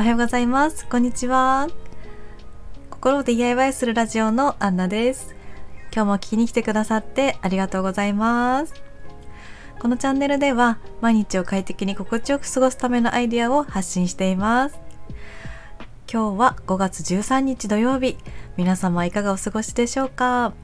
[0.00, 0.86] おはようございます。
[0.86, 1.68] こんにちは。
[2.88, 5.36] 心を DIY するラジオのアンナです。
[5.94, 8.72] 今日も聞きに来てくださってありがとうございます。
[9.78, 14.80] このチャンネルでは毎日を快適に心地よく過ごすためのアイデアを発信しています。
[16.10, 18.16] 今日は5月13日土曜日。
[18.56, 20.54] 皆様いかがお過ごしでしょうか？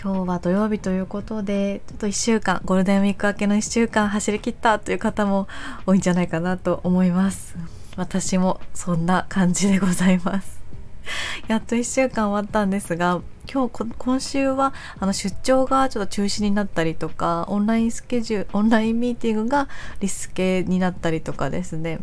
[0.00, 5.48] 今日は土曜日ということでちょっと1週間ゴールデンウィーク明けの1週間走り切ったという方も
[5.86, 7.56] 多いんじゃないかなと思います。
[7.96, 10.60] 私もそんな感じでございます。
[11.48, 13.22] やっと1週間終わったんですが
[13.52, 19.66] 今日今週はあの出張がちょっと中止になったりとかオンラインスケジュールオンラインミーティングが
[19.98, 21.98] リスケになったりとかですね。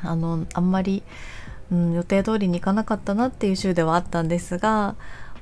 [0.00, 1.02] あのあんまり、
[1.70, 4.94] うん、予定通りに行かなかったなっていう週ではあったんですが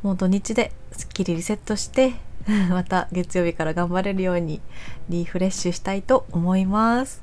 [0.04, 2.12] もう土日ですっきりリセットして
[2.68, 4.60] また月曜日から頑張れるように
[5.08, 7.22] リフレッシュしたいと思います。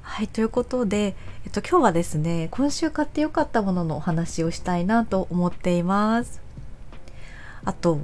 [0.00, 6.40] はい、ということで、えっと、今日はですね、今週買ってよかったもののお話をしたいなと思っています。
[7.64, 7.98] あと、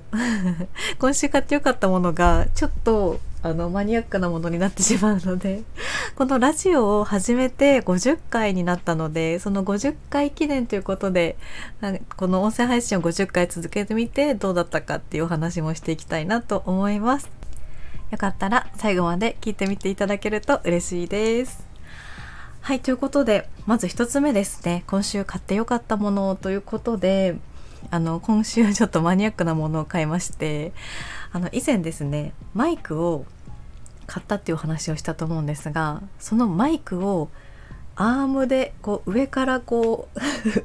[0.99, 5.63] 今週買ってよかったものが、ちょっとあのマニアックなものになってしまうので
[6.17, 11.37] このラジオを始めて50回になったのでその50回記念ということで
[12.17, 17.31] この音声配信を50回続けてみてどうだったかっていうお話もしていきたいなと思います。
[18.11, 21.67] よかったら最後まで聞いてみていただけると嬉しいです。
[22.61, 24.83] はいということでまず1つ目ですね。
[24.87, 27.37] 今週買ってよかったものということで
[27.91, 30.73] あの今週ちょっとマニアックなものを買いまして
[31.37, 33.27] あの以前ですねマイクを
[34.07, 37.29] 買ったっていうお話をしたと思うんですがそのマイクを
[37.95, 40.09] アームでこう上からこ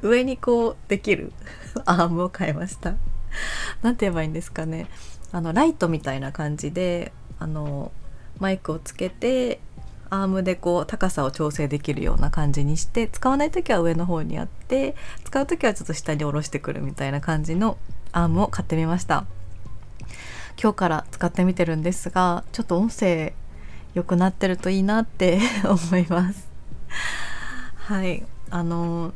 [0.08, 1.30] 上にこうできる
[1.84, 2.94] アームを買いました。
[3.82, 4.86] 何て言えばいいんですかね。
[5.30, 7.92] あのライトみたいな感じであの
[8.38, 9.60] マイクをつけて
[10.08, 14.94] アームでこう高さを調整できるような感じにして使わない時は上の方にあって
[15.24, 17.76] 使う時はちょっと下に下ろしてくるみたいな感じの
[18.12, 19.26] アームを買ってみました。
[20.60, 23.34] 今日から使ってみてるんですがちょっと音声
[23.94, 26.48] 良くなってるといいなって 思います。
[27.76, 28.24] はい。
[28.50, 29.12] あの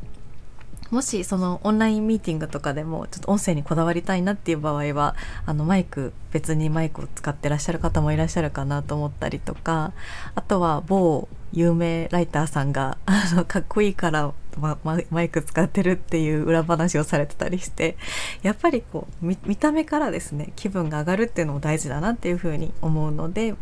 [0.91, 9.93] もしそのオンラインミーティングとかでもちょっと音声にこだわりたいなっていう場合はあのマイク別にマイクを使ってらっしゃる方もいらっしゃるかなと思ったりとか
[10.35, 14.79] あとは某有名ライターさんがあのかっこいいからま、
[15.11, 17.97] マイク使ってるっていう裏話をされてたりして
[18.43, 23.55] やっぱりこう見た目からですね気分が上がるっていうのも大事だなっていうふうに思うので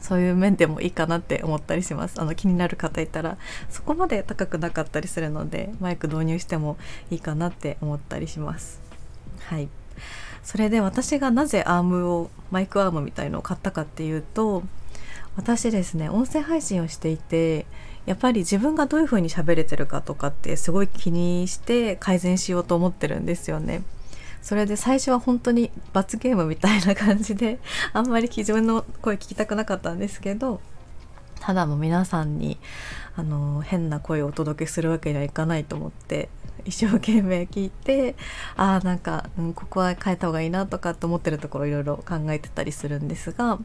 [0.00, 2.20] そういう面でもいいかなって思ったりします。
[2.20, 3.38] あの気になる方いたら
[3.70, 6.76] そこまで高くなかったりするのでマイク導入しても
[7.10, 8.80] いいかなって思ったりします。
[9.44, 9.68] はい。
[10.42, 14.64] それで私がなぜアームをマイクアームみたいのを買ったかっていうと
[15.36, 17.64] 私ですね音声配信をしていて
[18.06, 23.82] やっぱり自分がどういうふうに喋れてるかとかってすごい気にして改善しようと思ってるんですよね。
[24.42, 27.60] それで最初は本当に罰ゲームみたいな感じで
[27.94, 30.60] あんまり自分の声聞きたくなかったんですけど
[31.38, 32.58] ただもう皆さんに
[33.14, 36.28] あの変な声をお届けするわけにはいかないと思って
[36.64, 38.14] 一生懸命聞いて
[38.56, 43.58] ああなんか、うん、ここは変えた方がいいなとかと思ってるところいろいろ考えてたりするんですが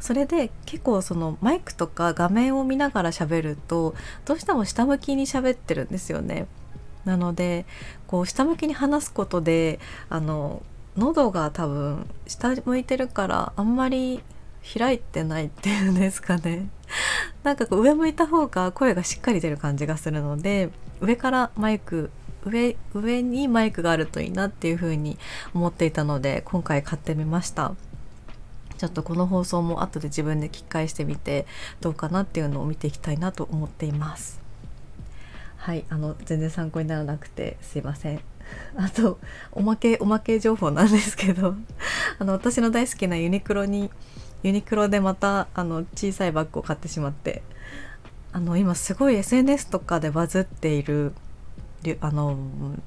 [0.00, 6.46] それで結構そのマイクとか画面を見ながら喋るとどうしても下向きに喋ってるんですよね。
[7.04, 7.66] なので
[8.08, 10.62] こう下向きに話すことであの
[10.96, 14.22] 喉が多分下向いてるからあんまり
[14.74, 16.68] 開いてないっていうんですかね
[17.44, 20.70] なんかこう上向いた方が声がしっかり出る感じがするので
[21.00, 22.10] 上からマイク
[22.46, 25.18] 上上にマイクがあるといいなっていう風に
[25.54, 27.74] 思っていたので今回買ってみました。
[28.78, 31.46] ちょっとこの放送も後で自分で聞き返してみて
[31.80, 34.40] どうかなっていうのを見ていきたいなと思っています。
[35.56, 38.20] はいあの全然参考にならなくてすいません。
[38.76, 39.18] あと
[39.52, 41.56] おまけおまけ情報なんですけど
[42.20, 43.90] あの私の大好きなユニクロに
[44.42, 47.42] ユニクロでまたあの小さいバッグを買ってしまって
[48.32, 51.12] あの今すごい SNS とかでバズっている
[52.00, 52.36] あの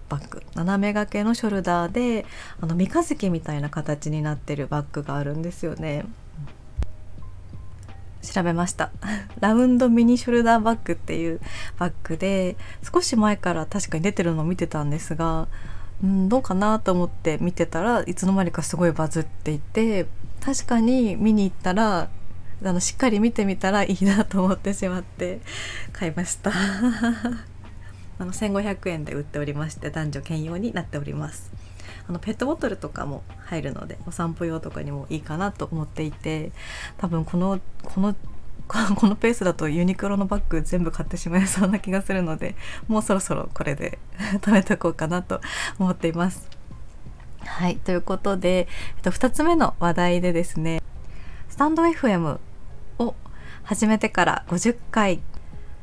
[0.10, 0.44] バッグ。
[0.56, 2.25] 斜め掛けのショルダーで
[2.60, 6.06] あの三日月みたいな形になってるバッグがあるんですよね。
[8.22, 8.92] 調べました。
[9.40, 11.40] ラウンドミニショルダーバッグっていう
[11.78, 12.57] バッグで
[12.92, 15.48] 少し前から確かに出てるのを見てたんですが
[16.04, 20.07] うんどうかなと思って見てたらいつの間にかすごいバズっていて
[20.42, 22.10] 確かに見に行ったら
[22.63, 25.40] あのしっかり見てみたらいいなと思ってしまって
[25.94, 26.52] 買いました。
[28.19, 31.51] あの1500円で売っておりまして男女兼用になっております
[32.07, 36.51] あのペットボトルとかも入るのでお散歩用とかにもいいかなと思っていて
[36.98, 38.16] 多分このこの
[38.95, 42.56] このペースだとユニクロのバッグ全部買ってしまいそうな気がするので
[42.88, 43.98] もうそろそろこれで
[44.45, 45.42] 食べておこうかなと
[45.80, 46.48] 思っています。
[47.45, 48.68] はいということで、
[48.98, 50.81] えっと、2つ目の話題でですね
[51.48, 52.38] スタンド FM
[53.00, 53.16] を
[53.63, 55.21] 始めてから50回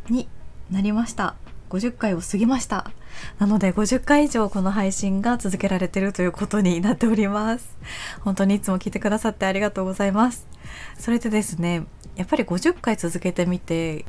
[0.08, 0.28] に
[0.70, 1.34] なりました
[1.76, 2.90] 50回を過ぎました。
[3.38, 7.76] なので50回以上この配信が続けられてるということになっております。
[8.20, 10.46] 本当にいつも聞いてくださってありがとうございます。
[10.98, 11.84] それでですね
[12.16, 14.04] やっぱり50回続けてみて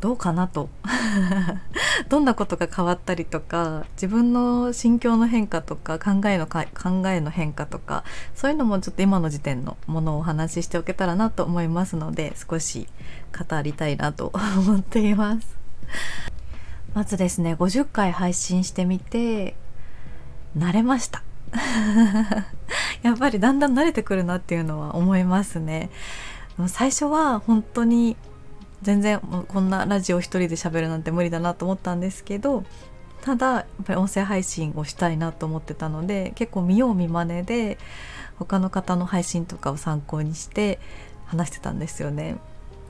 [0.00, 0.68] どうかなと。
[2.08, 8.04] どんなことが変わったりとか自分の心境の変化とか考えのか考えの変化とか
[8.34, 12.86] そういうのもちょっと今の時点のものをお話ししておけたらなと思いますので少し
[13.36, 15.58] 語りたいなと思っています。
[16.94, 19.54] まずですね50回配信してみて
[20.56, 21.22] 慣れました
[23.02, 25.90] やっぱりだんだん慣れてくるなっていうのは思いますね
[26.66, 28.16] 最初は本当に
[28.82, 32.64] 全然こんなラジオ一人で喋るなんて無理だなと思ったんですけど
[33.22, 37.78] ただやっぱり音声配信をしたいなと思ってたので結構見よう見まねで
[38.38, 40.78] 他の方の配信とかを参考にして
[41.26, 42.36] 話してたんですよね。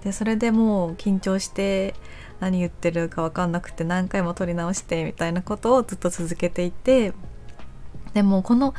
[0.05, 1.95] でそれでもう緊張して
[2.41, 7.13] 何言ってるか分かんなくて何回も撮り直してみたいなことをずっと続けていて
[8.15, 8.75] でもこの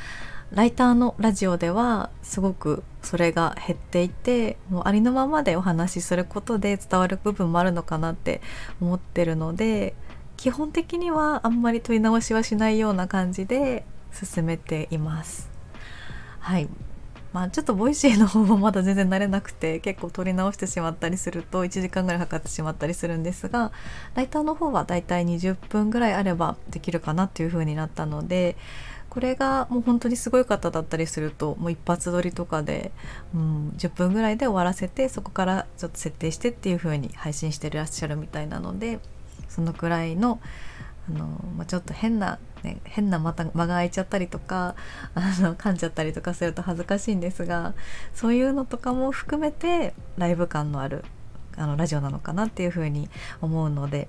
[0.51, 8.42] ライターのラジオではすごくそれが減っていてもうありのままでお話しすることで伝わる部分もあるのかなって
[8.81, 9.94] 思ってるので
[10.38, 15.50] 基本的にはあんまり録り直しはしないような感じで進めています。
[16.39, 16.69] はい
[17.33, 23.71] まあちょっと Voicy の方もまだ全然慣れなくて結構録り直してしまったりすると1時間ぐらいかかってしまったりするんですが
[24.15, 28.55] ライターの方はだいたい20分ぐらいあればできるかなっていう風になったので
[29.09, 32.91] これがもう本当にすごい方だったりするともう一発撮りとかで、
[33.33, 38.99] うん、10分ぐらいで終わらせてそこからちょっと設定してっていう風に配信してらっしゃるみたいなので
[39.49, 40.39] そのくらいの
[41.09, 41.25] あの、
[41.57, 44.75] まあ、ちょっと変な、ね、変なまた間が空いちゃったりとか
[45.15, 47.73] あの噛んじゃったりとかすると恥ずかしいんですが
[48.13, 51.03] そういうのとかも含めてライブ感のある
[51.57, 53.09] あのラジオなのかなっていう風に
[53.41, 54.07] 思うので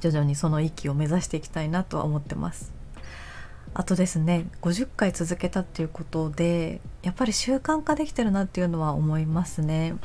[0.00, 2.72] 徐々にその域を目指していきたいなとは思ってます。
[3.74, 9.96] あとですね50回続けたっていうことでやっぱり習慣化できてるなっていうのは思いますね。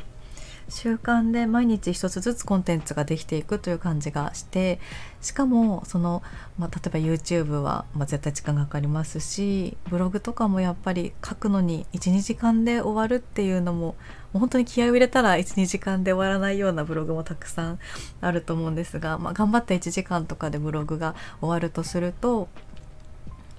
[0.70, 4.80] 習慣で毎日一つずつコンテンツができていくという感じがして
[5.22, 6.24] しかもその、
[6.58, 13.96] まあ、例えば YouTube は、まあ、絶対時間がかかりますしブログとかもやっぱり書くのに12時間で終わるっていうのもも
[14.36, 17.80] う本当に気合を入れたら12時間で終わらないようなブログもたくさん
[18.22, 22.48] あると思うんですが、まあ、頑張って1時間とかでブログが終わるとすると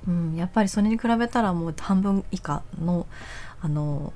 [0.08, 3.06] うん、やっぱりそれに比べたらもう半分以下の
[3.60, 4.12] あの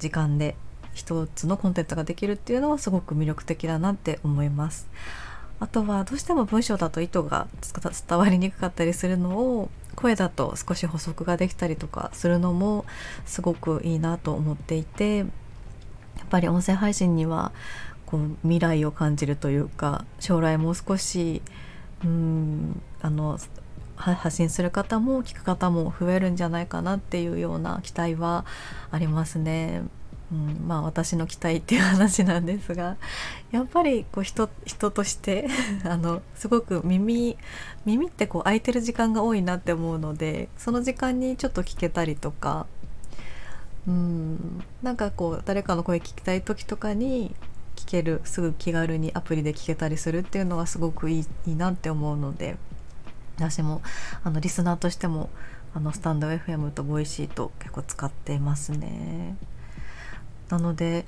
[0.00, 0.56] 時間で
[0.94, 4.88] 一つのコンテンツができるっていうのはすごく魅力的だなって思います。
[5.60, 7.46] あとはどうしても文章だと意図が
[8.08, 12.84] 伝わりにくかったりするのを声だと少し補足ができたりとかするのも
[13.26, 15.28] すごくいいなと思っていてやっ
[16.30, 17.52] ぱり音声配信には
[18.06, 21.42] こう未来を感じるというか将来もう少し
[22.04, 23.38] うんあの
[23.94, 28.44] 発信する方も聞く方も増えるんじゃないかなっていうような期待は
[28.90, 29.82] ありますね。
[30.32, 32.96] うん、まあ私の期待っていう話なんですが
[33.50, 35.46] やっぱりこう人人として
[35.84, 37.36] あのすごく耳
[37.84, 42.66] 耳ってこう空いてる時間が多いなって思うのでその時間にちょっと聞けたりとか
[43.86, 47.34] うんなんかこう誰かの声聞きたい時とかに
[47.76, 52.56] 聞けるすぐ気軽にアプリで聞けたりするっていうのはすごくいいいいなって思うので。
[53.36, 53.82] 私も
[54.24, 55.30] あのリスナーとしても
[55.74, 59.36] あのスタンド FM とボイシーと結構使っていますね。
[60.52, 61.06] なので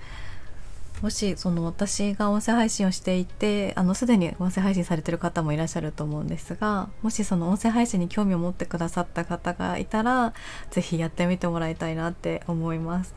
[1.03, 10.33] もしその私が音声配信をしていてあのすでに音声配信されてる方もいらっしゃると思うんですがもしその音声配信に興味を持ってくださった方がいたら
[10.71, 13.15] 是非やってみてもらいたいなって思います。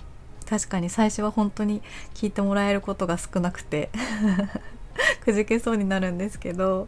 [0.50, 1.82] 確かに最初は本当に
[2.14, 3.90] 聞いてもらえることが少なくて
[5.24, 6.88] くじけそうになるんですけど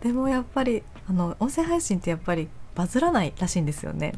[0.00, 4.14] でもやっぱりあの音声配信ってやっぱりバズらないらしいんですよね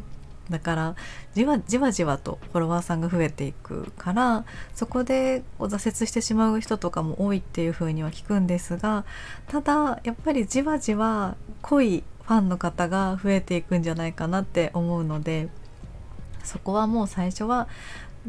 [0.51, 0.97] だから
[1.35, 9.05] じわじわじわとフォロワーさんが増えていくからそこで挫折してしまう人とかも多いっていう風には聞くんですが
[9.49, 15.49] ただやっぱりじわじわ濃いファンの方が増えていくんじゃないかなって思うので
[16.45, 17.69] そこはもう最初は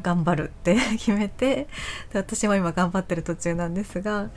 [0.01, 1.67] 頑張るって決めて
[2.13, 4.29] 私も今頑張ってる途中なんですが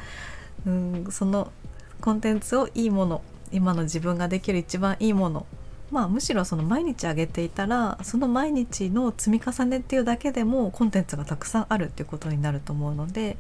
[0.66, 1.52] うんその
[2.00, 3.22] コンテンツをいいもの
[3.52, 5.46] 今の自分ができる一番いいもの
[5.92, 13.37] まあむしろその毎日あげていたらその毎日の積み重ねっていうだけでもコンテンツがたくさんあるっていうことになると思うので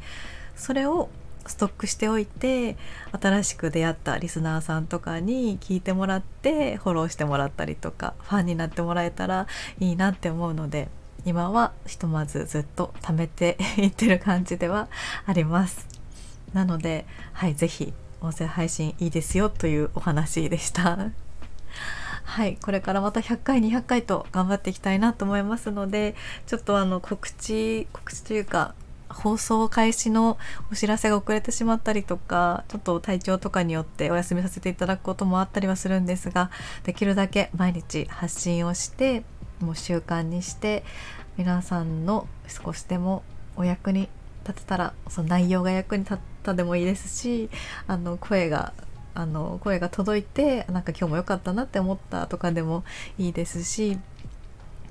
[0.54, 1.08] それを
[1.46, 2.76] ストックしておいて
[3.20, 9.46] 新しく出会ったリスナーさんとかに聞いてもらってフォローしてもらったりとかファンになってもらえたら
[9.80, 10.88] いいなって思うので
[11.24, 14.88] 今はひとまずずっと貯めていってる感じでは
[15.24, 15.86] あります。
[16.52, 21.21] なのではい是非音声配信いいですよというお話でした。
[22.24, 26.14] はいこれからまた100回200回と頑張っていきたいなと思いますので
[26.46, 28.74] ちょっとあの告知告知というか
[29.12, 30.38] 放送開始の
[30.70, 36.50] お知らせが遅れてしまったりとかちょっと体調とかによってお休みさせていただくこともあったりはするんですが
[36.84, 39.24] できるだけ毎日発信をして
[39.60, 40.84] もう習慣にして
[41.36, 43.22] 皆さんの少しでも
[43.56, 44.08] お役に
[44.46, 47.48] 立てたらその内容が役に立ったでもいいですし
[47.86, 48.72] あの声が
[49.14, 52.84] あの声が届いてなんか今日も良かったなって思ったとかでも
[53.18, 53.98] いいですし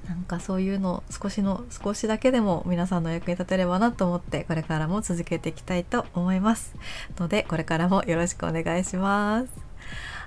[0.07, 6.75] なんかそういうの少しの少しだけでも皆さんの役に立てればなと思ってこれからも続けていきたいと思います。
[7.19, 9.49] のでこれからもよろしくお願いします。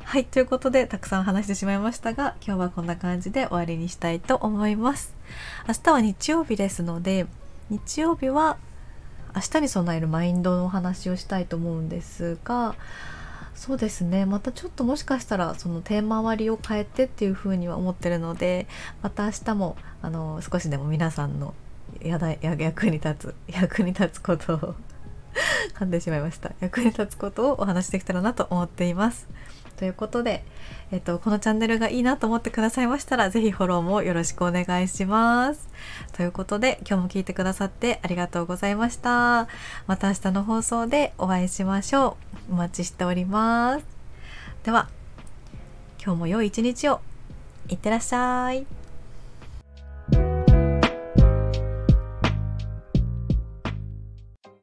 [0.04, 5.14] はいということでたくさん話してしまいましたが今日はこんな感じで終わりにしたいと思います。
[5.66, 7.26] 明日は日曜日ですので
[7.70, 8.56] 日曜日は
[9.34, 12.76] 明日に備えるマインドのお話をしたいと思うんですが
[13.54, 14.26] そうですね。
[14.26, 18.66] またちょっともしかしたらそのテーマ割りを変えてっていうふうには思ってるので
[19.02, 21.54] また明日もあの少しでも皆さんの
[22.00, 24.74] やだや 役に立つ 役に立つことを
[25.72, 29.28] 噛んでしまいました役に立つことをお話しできたらなと思っています。
[29.76, 30.44] ということで、
[30.92, 35.68] えっと、このチャンネルがいいなと思ってくださいましたら、ぜひフォローもよろしくお願いします。
[36.12, 39.48] ということで、今日も聞いてくださってありがとうございました。
[39.86, 42.16] また明日の放送でお会いしましょ
[42.50, 42.52] う。
[42.52, 43.84] お待ちしております。
[44.62, 44.88] では、
[46.02, 47.00] 今日も良い一日を。
[47.68, 48.83] いってらっしゃい。